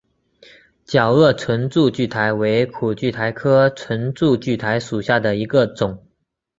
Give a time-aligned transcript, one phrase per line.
[0.83, 6.03] 角萼唇柱苣苔为苦苣苔科唇柱苣苔属下的一个种。